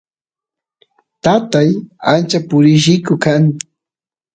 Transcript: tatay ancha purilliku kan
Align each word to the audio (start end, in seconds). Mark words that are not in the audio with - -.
tatay 1.23 1.69
ancha 2.13 2.39
purilliku 2.49 3.13
kan 3.23 3.43